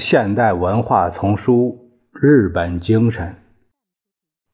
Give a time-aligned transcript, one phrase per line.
[0.00, 1.78] 现代文化丛书
[2.18, 3.26] 《日本精神》，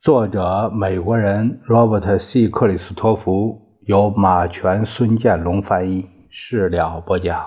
[0.02, 2.48] 作者美国人 Robert C.
[2.48, 7.46] 克里斯托弗，由马全、孙建龙翻译，事了不讲。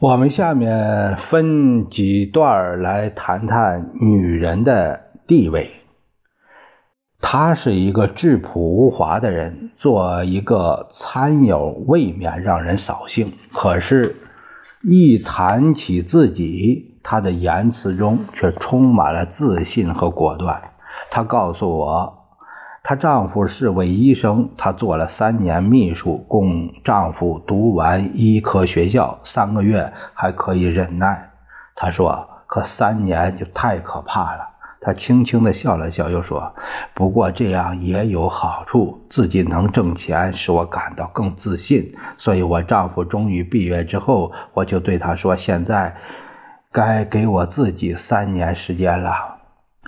[0.00, 5.11] 我们下面分几段来谈谈女人的。
[5.26, 5.70] 地位，
[7.20, 13.32] 他是一个质朴无华的人，做一个参友未免让人扫兴。
[13.52, 14.16] 可是，
[14.82, 20.60] 一谈起自己，他的言辞中却充满了自信和果断。
[21.10, 22.18] 她告诉我，
[22.82, 31.30] 她丈夫是位医生，她做了三年秘书，供丈夫读完医科学校，三个月还可以忍耐。
[31.76, 34.48] 她说：“可三年就太可怕了。”
[34.84, 36.56] 他轻轻地笑了笑，又说
[36.92, 41.94] ：“不过这样也有好处，自己能挣钱，使我感到更自信。
[42.18, 45.94] 所以，我丈夫终于毕业之后，我就对他说：‘现在
[46.72, 49.38] 该给我自己三年时间了。’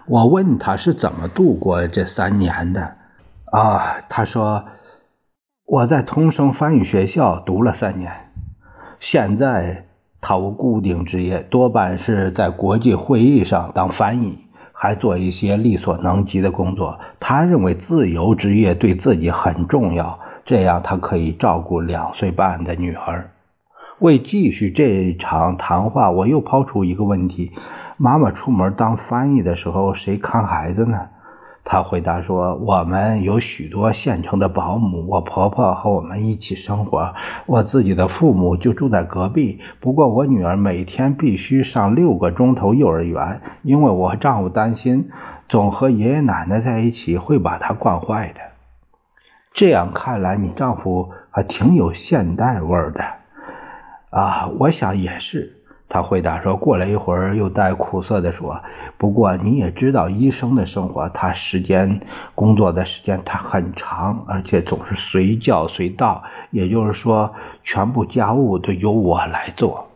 [0.07, 2.97] 我问他是怎么度过这三年的。
[3.51, 4.65] 啊，他说
[5.67, 8.31] ：‘我在同声翻译学校读了三年，
[9.01, 9.89] 现在
[10.21, 14.39] 他无固定职业，多半是在国际会议上当翻译。’”
[14.75, 16.99] 还做一些力所能及的工作。
[17.19, 23.31] 他认为自由职业对自己很重要，这样他可以照顾两岁半的女儿。
[24.01, 27.53] 为继续这场谈话，我又抛出一个问题：
[27.97, 31.09] 妈妈出门当翻译的时候，谁看孩子呢？
[31.67, 37.15] 他回答说：“我们有许多现成的保姆，我婆婆和我们一起生活。
[37.47, 39.61] 我自己的父母就住在隔壁。
[39.81, 45.09] 不过我女儿每天必须上六个钟头幼儿园，因为我丈夫担心
[45.49, 48.41] 总和爷爷奶奶在一起会把她惯坏的。
[49.55, 53.03] 这样看来，你丈夫还挺有现代味儿的。
[54.11, 55.54] 啊，我想也是。”
[55.95, 58.61] 他回答说：“过了一会儿，又带苦涩地说，
[58.99, 62.01] 不过你也知道，医生的生活，他时间
[62.35, 67.33] 工作的时间他很长，而且总是随叫随到，也就是说，
[67.63, 69.87] 全部家务都由我来做。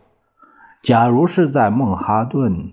[0.85, 2.71] 假如是在孟哈顿、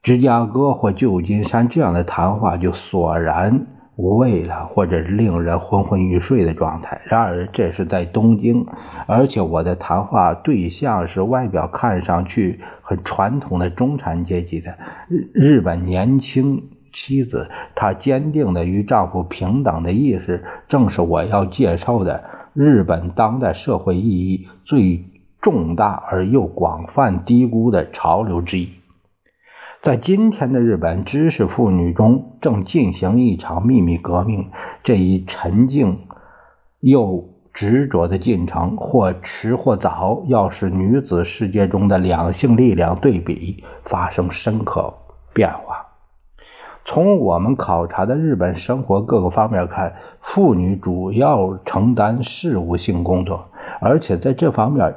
[0.00, 3.66] 芝加哥或旧金山这样的谈话，就索然。”
[4.00, 6.98] 无味了，或者令人昏昏欲睡的状态。
[7.04, 8.64] 然而，这是在东京，
[9.06, 14.78] 而且我的谈话对象是外表看上去很传统的中产阶级的
[15.08, 17.50] 日日本年轻妻子。
[17.74, 22.24] 她坚定的与丈夫平等的意识，正是我要介绍的
[22.54, 25.04] 日本当代社会意义最
[25.42, 28.70] 重大而又广泛低估的潮流之一。
[29.82, 34.50] 在今天的日本，知识妇女中正进行一场秘密革命。
[34.82, 36.00] 这一沉静
[36.80, 44.92] 又执着的进程，或迟或早，要使女子世界中的两性力量对比发生深刻
[45.32, 45.86] 变化。
[46.84, 53.48] 从我们考察的日本生活各个方面看，妇女主要承担事务性工作，
[53.80, 54.96] 而且在这方面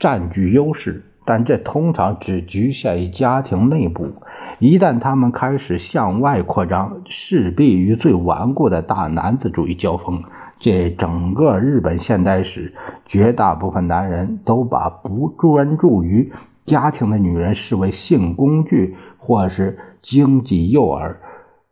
[0.00, 1.04] 占据优势。
[1.26, 4.12] 但这通常只局限于家庭内部，
[4.60, 10.22] 一旦他们开始向外扩张，势必与最顽固的大男子主义交锋。
[10.60, 12.72] 这整个日本现代史，
[13.04, 16.32] 绝大部分男人都把不专注于
[16.64, 21.16] 家庭的女人视为性工具，或是经济诱饵，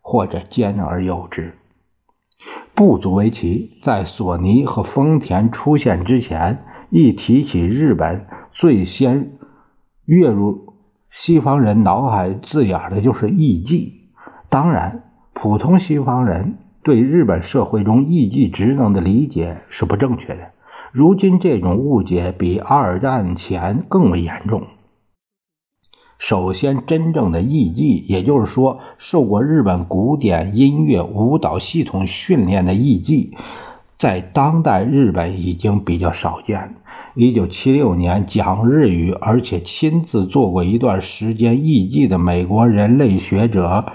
[0.00, 1.54] 或者兼而有之。
[2.74, 9.30] 不足为奇，在索尼和丰田出现之前，一提起日本，最先。
[10.04, 10.74] 跃入
[11.10, 13.92] 西方人脑海字眼的就是艺妓。
[14.48, 20.52] 当然，普通西方人对日本社会中艺妓职能的理解是不正确的。
[20.92, 24.62] 如今，这种误解比二战前更为严重。
[26.18, 33.36] 首先，真正的艺妓，也就是说，受过日本古典音乐舞蹈系统训练的艺妓，
[34.04, 36.74] 在当代日本已经比较少见。
[37.14, 43.86] 一九七六年，讲日语而且亲自做过一段时间艺妓的美国人类学者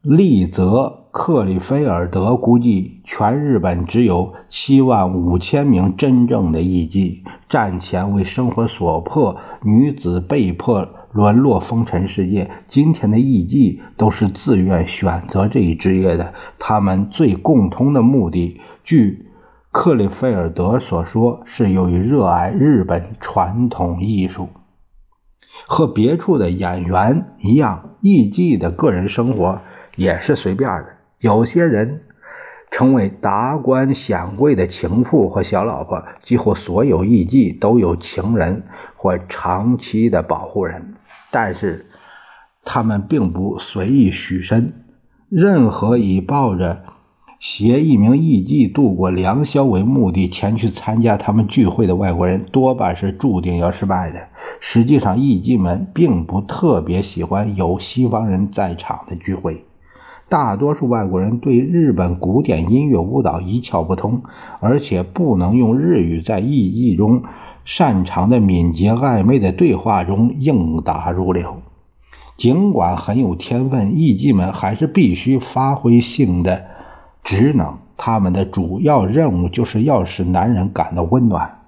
[0.00, 0.70] 利泽·
[1.10, 7.22] 克里菲尔德估计，全日本只有七万五千名真正的艺妓。
[7.48, 12.48] 战前为生活所迫，女子被迫沦落风尘世界。
[12.68, 16.32] 今天的艺妓都是自愿选择这一职业的。
[16.60, 19.30] 他们最共通的目的，据。
[19.72, 24.50] 克里菲尔德所说是由于热爱日本传统艺术。
[25.66, 29.60] 和别处的演员一样，艺妓的个人生活
[29.96, 30.86] 也是随便的。
[31.18, 32.02] 有些人
[32.70, 38.62] 成为达官显贵的情妇和小老婆，几乎所有艺妓都有情人
[38.94, 40.94] 或长期的保护人，
[41.32, 41.86] 但是
[42.62, 44.84] 他们并不随意许身。
[45.28, 46.83] 任何以抱着
[47.40, 54.28] 携一名艺妓度过良宵为目的前去参加他们聚会的外国人，多半是注定要失败的。
[54.60, 59.64] 实际上，艺妓们并不特别喜欢有西方人在场的聚会。
[60.26, 64.22] 大多数外国人对日本古典音乐舞蹈一窍不通，
[64.60, 67.24] 而且不能用日语在艺妓中
[67.66, 71.58] 擅长的敏捷暧昧的对话中应答如流。
[72.38, 76.64] 尽管很有天分，艺妓们还是必须发挥性的
[77.24, 77.78] 职能。
[77.96, 81.58] 他们的主要任务就是要使男人感到温暖。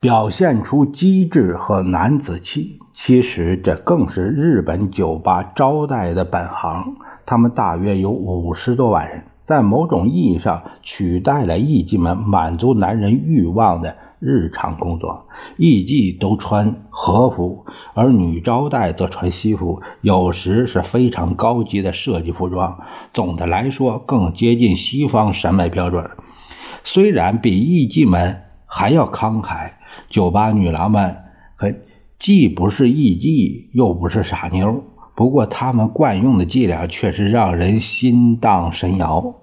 [0.00, 6.96] 表现出机智和男子气，其实这更是日本酒吧招待的本行。
[7.24, 15.26] 他们大约有五十多万人，在某种意义上取代了艺妓们满足男人欲望的日常工作。
[15.56, 22.80] 艺妓都穿和服，而女招待则穿西服，有时是非常高级的设计服装。
[23.12, 26.10] 总的来说，更接近西方审美标准。
[26.84, 29.72] 虽然比艺妓们还要慷慨。
[30.10, 31.16] 酒吧女郎们
[31.56, 31.72] 可
[32.18, 34.84] 既不是艺妓，又不是傻妞，
[35.14, 39.34] 不过她们惯用的伎俩确实让人心荡神摇。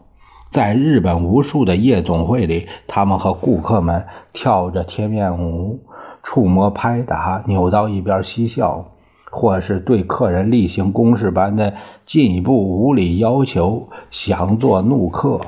[0.54, 5.80] 在日本无数的夜总会里，他们和顾客们跳着贴面舞，
[6.22, 8.92] 触摸拍打，扭到一边嬉笑，
[9.32, 11.74] 或是对客人例行公事般的
[12.06, 15.42] 进一步无理要求，想做怒客。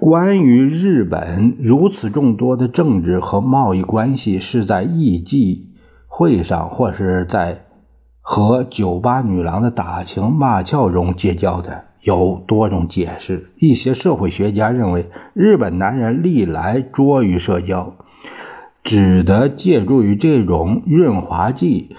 [0.00, 5.66] 关于日本如此众多的政治和贸易关系是在艺妓
[6.06, 7.66] 会上或是在
[8.22, 13.50] 和酒吧女郎的打情骂俏中结交的，有多种解释。
[13.58, 17.96] 一些社会学家认为，日本男人历来拙于社交，
[18.82, 21.94] 只得借助于这种润滑剂，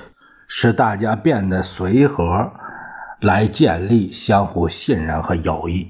[0.47, 2.51] 使大家变得随和，
[3.21, 5.85] 来建立相互信任和友谊。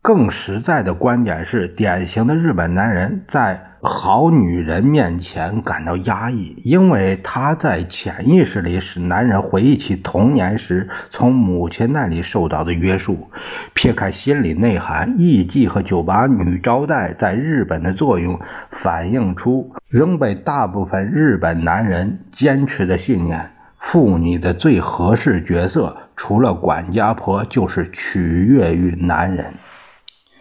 [0.00, 13.30] 更实在的观点是，典型的日本男人在好女人面前感到压抑，因为她在潜意识里使男人回忆起童年时从母亲那里受到的约束。
[13.74, 18.40] 撇开心理内涵，艺妓和酒吧女招待在日本的作用，
[18.72, 29.54] 反映出仍被大部分日本男人坚持的信念：妇女的最合适角色，除了管家婆，就是取悦于男人。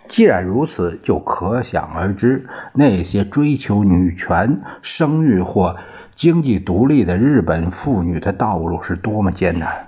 [0.09, 5.75] 既然如此，就可想而知，那些追求女权、生育或
[6.15, 9.87] 经济独立的日本妇女的道路是多么艰难。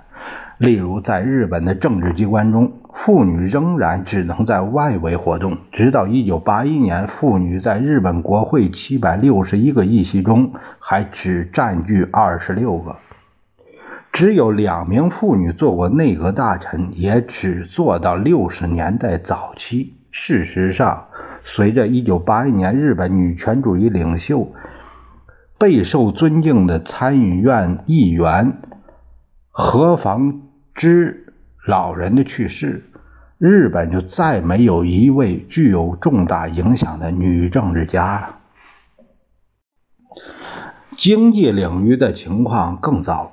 [0.58, 5.56] 例如，在日本的政治机关中，妇女仍然只能在外围活动。
[5.72, 12.96] 直到1981年，妇女在日本国会761个议席中还只占据26个。
[14.12, 19.94] 只有两名妇女做过内阁大臣，也只做到60年代早期。
[20.10, 21.06] 事实上，
[21.44, 24.52] 随着1981年日本女权主义领袖、
[25.58, 28.58] 备受尊敬的参议院议员
[29.50, 30.42] 何防
[30.74, 31.32] 之
[31.66, 32.84] 老人的去世，
[33.38, 38.36] 日本就再没有一位具有重大影响的女政治家了。
[40.96, 43.32] 经济领域的情况更糟，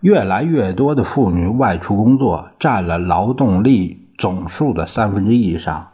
[0.00, 5.88] 越来越多的妇女外出工作，占了劳动力总数的三分之一以上。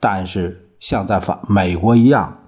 [0.00, 2.38] 但是，像在法美国一样，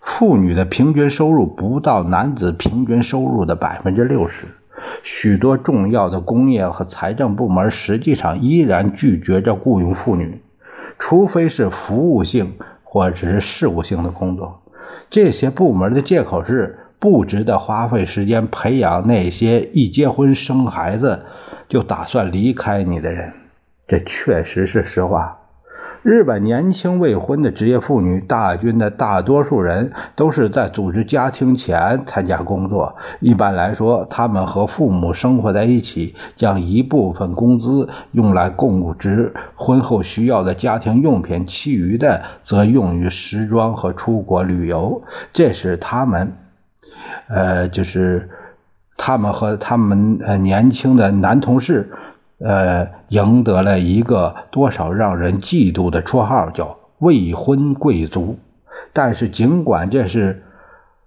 [0.00, 4.46] 妇女的平均收入不到男子平均收入的百分之六十。
[5.04, 10.40] 许多重要的工业和财政部门实际上依然拒绝着雇佣妇女，
[10.98, 14.62] 除非是服务性或者是事务性的工作。
[15.10, 21.26] 这些部门的借口是不值得花费时间培养那些一结婚生孩子
[21.68, 23.32] 就打算离开你的人。
[23.86, 25.38] 这确实是实话。
[26.02, 32.96] 日本年轻未婚的职业妇女大军的大多数人都是在组织家庭前参加工作。
[33.20, 45.00] 一般来说，他们和父母生活在一起，将一部分工资用来供置婚后需要的家庭用品，其余的则用于时装和出国旅游。
[45.32, 46.32] 这是他们，
[47.28, 48.28] 呃，就是
[48.96, 51.92] 他们和他们呃年轻的男同事。
[52.44, 58.38] 呃，赢得了一个多少让人嫉妒的绰号，叫未婚贵族。
[58.92, 60.42] 但是，尽管这是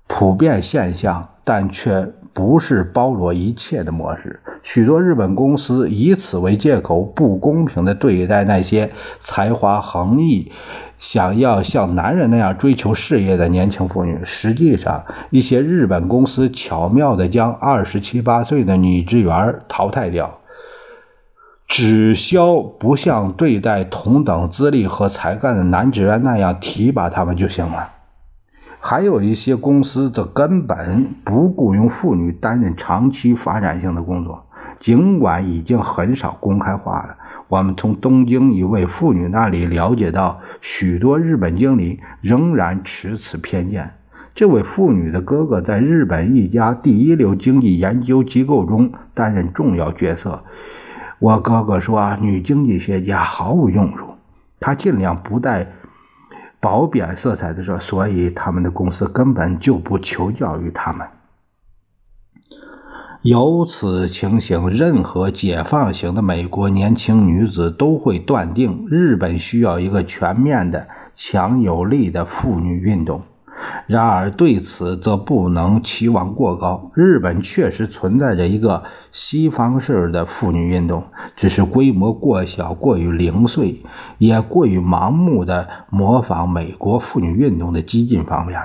[0.07, 4.39] 普遍现象，但却不是包罗一切的模式。
[4.63, 10.51] 许多日本公司以此为借口，不公平地对待那些才华横溢、
[10.99, 14.19] 想要像男人那样追求事业的年轻妇女。
[14.23, 20.39] 实际上，一些日本公司巧妙地将二十七八岁的女职员淘汰掉。
[21.67, 27.91] 只消不像对待同等资历和才干的男职员那样提拔他们就行了。
[28.79, 34.45] 还有一些公司则根本不雇佣妇女担任长期发展性的工作，
[34.79, 37.17] 尽管已经很少公开化了。
[37.47, 43.91] 我们从东京一位妇女那里了解到，许多日本经理仍然持此偏见。
[44.35, 50.43] 这位妇女的哥哥在日本一家第一流经济研究机构中担任重要角色。
[51.19, 54.15] 我哥哥说，女经济学家毫无用处。
[54.59, 55.67] 他尽量不带
[56.59, 61.07] 褒贬色彩的说，所以他们的公司根本就不求教于他们。
[63.21, 73.23] 由此情形，任何解放型的美国年轻女子都会断定，日本需要一个全面的、强有力的妇女运动。
[73.87, 76.91] 然而，对此则不能期望过高。
[76.93, 83.83] 日本确实存在着一个西方式的妇女运动，只是规模过小、过于零碎，
[84.17, 88.59] 也过于盲目的模仿美国妇女运动的激进方面。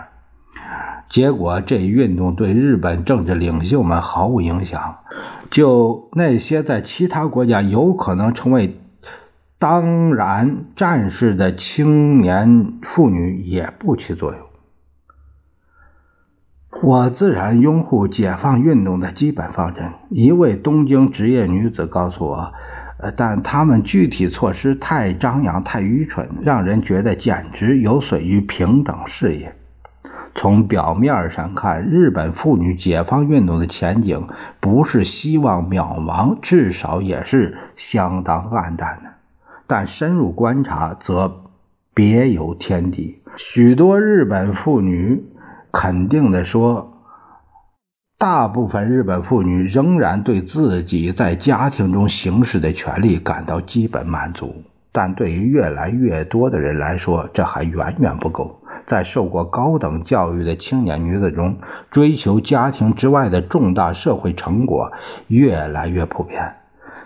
[1.08, 4.98] 结果，这一运动对日本政治领袖们毫无影响，
[5.50, 8.80] 就那些在其他国家有可能成为
[9.58, 14.49] 当然战士的青年妇女也不起作用。
[16.82, 19.92] 我自然拥护解放运动的基本方针。
[20.08, 22.54] 一位东京职业女子告诉我，
[22.98, 29.54] 呃，但他们具体措施太张扬、太愚蠢，让人觉得简直有损于平等事业。
[30.34, 39.10] 从表面上看，日本妇女解放运动的前景不是希望渺茫，至少也是相当暗淡的。
[39.66, 41.42] 但深入观察，则
[41.92, 43.20] 别有天地。
[43.36, 45.22] 许多日本妇女。
[45.72, 46.92] 肯定的说，
[48.18, 58.60] 大部分日本妇女仍然对自己在家庭中行使的权利感到基本满足，但对于越来越多的人来说，这还远远不够。
[58.86, 61.58] 在受过高等教育的青年女子中，
[61.90, 64.90] 追求家庭之外的重大社会成果
[65.28, 66.56] 越来越普遍。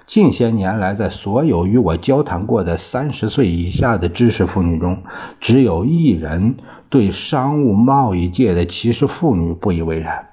[0.07, 5.03] 近些年来，在所有与我交谈过的三十岁以下的知识妇女中，
[5.41, 6.57] 只有一人。
[6.95, 10.29] 对商务贸易界的歧视妇女不以为然，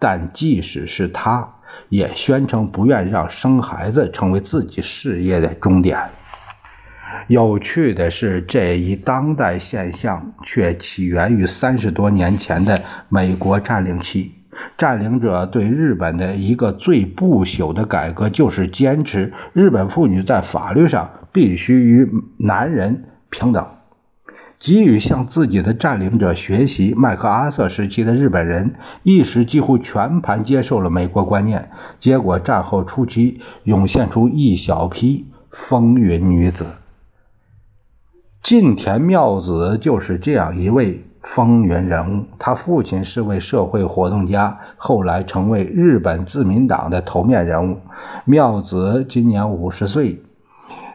[0.00, 1.48] 但即使是他，
[1.88, 5.96] 也宣称不愿让生孩子成为自己事业的终点。
[7.28, 14.32] 有趣的是，这一当代现象却起源于三十多年前的美国占领期。
[14.76, 23.64] 占领者对日本的一个最不朽的改革，就是坚持日本妇女在法律上必须与男人平等。
[24.60, 36.66] 急于向自己的占领者学习，麦克阿瑟时期的日本人一时几乎全盘接受了美国观念，结果战后初期涌现出一小批风云女子。
[38.42, 47.78] 近田妙子就是这样一位风云人物，她父亲是位社会活动家，后来成为日本自民党的头面人物。
[48.26, 50.22] 妙子今年五十岁。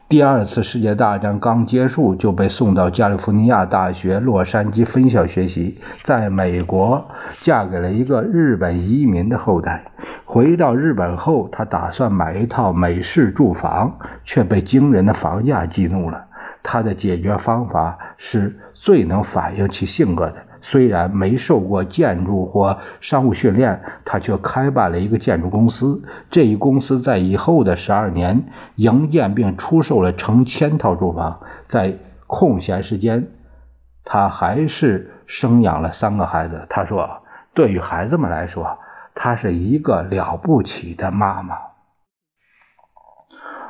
[0.07, 5.79] 第二次世界大战刚结束，就被送到加利福尼亚大学洛杉矶分校学习。
[6.03, 7.03] 在美国，
[7.39, 9.83] 嫁给了一个日本移民的后代。
[10.23, 16.23] 回到日本后，他打算买一套美式住房，却被惊人的房价激怒了。
[16.61, 20.35] 他的解决方法是最能反映其性格的。
[20.67, 26.01] 虽然没受过建筑或商务训练，他却开办了一个建筑公司。
[26.31, 28.45] 这一公司在以后的十二年
[28.77, 31.39] 营建并出售了成千套住房。
[31.67, 31.93] 在
[32.25, 33.27] 空闲时间，
[34.03, 36.65] 他还是生养了三个孩子。
[36.67, 37.21] 他说
[37.53, 38.79] ：“对于孩子们来说，
[39.13, 41.55] 她是一个了不起的妈妈。”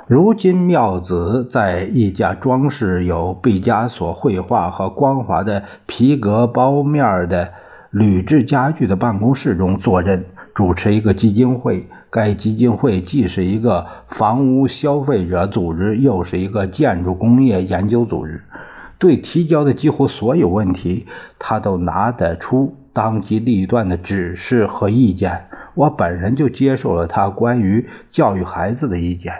[0.07, 7.53] 如今，妙子在一家装饰有毕加索绘画和光滑的皮革包面的
[7.89, 11.87] 铝制家具的办公室中坐镇，主持一个基金会。
[12.11, 18.43] 该基金会既是一个房屋消费者组织，又是一个建筑工业研究组织。
[18.99, 21.07] 对提交的几乎所有问题，
[21.39, 25.47] 他都拿得出当机立断的指示和意见。
[25.73, 29.33] 我本人就接受了他关于教育孩子的意见。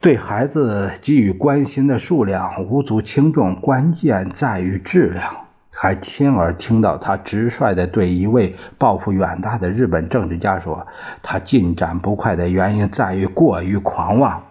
[0.00, 5.46] 对孩子给予关心的数量无足轻重，关键在于质量。
[5.78, 10.86] 还亲耳听到他直率地对一位抱负远大的日本政治家说
[11.22, 14.42] ：“他进展不快的原因在于过于狂妄。”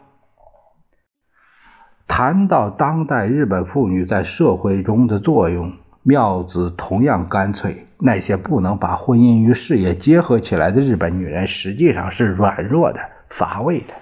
[2.07, 5.73] 谈到当代日本妇女在社会中的作用，
[6.03, 7.87] 妙子同样干脆。
[7.97, 12.99] 那些不能把婚姻与事业结合起来的日本女人，实际上是软弱的、
[13.29, 13.93] 乏味的。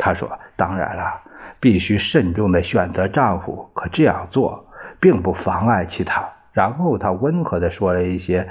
[0.00, 0.26] 她说
[0.56, 1.20] ：“当然了，
[1.60, 4.64] 必须慎重地选择丈夫，可这样做。”
[5.02, 6.28] 并不妨碍其他。
[6.52, 8.46] 然后她温和地说了一些：“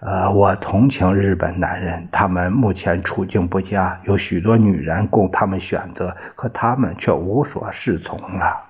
[0.00, 8.62] 呃，我同情日本男人，他们目前处境不佳，有许多女人供他们选择，可他们却无所适从了。”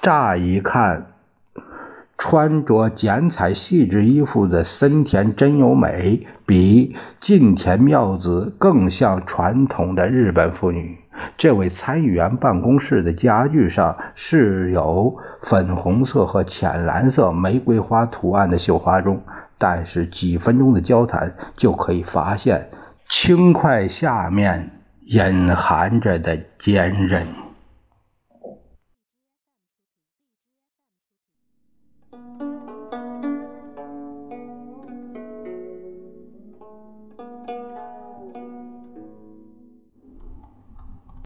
[0.00, 1.04] 乍一看，
[2.18, 10.98] 穿着剪彩细致衣服的森田真由美，比近田妙子更像传统的日本妇女。
[11.36, 19.22] 这位参议员办公室的家具上是有粉红色和浅蓝色玫瑰花图案的绣花钟，
[19.56, 22.68] 但是几分钟的交谈就可以发现
[23.08, 24.70] 轻快下面
[25.06, 27.47] 隐含着的坚韧。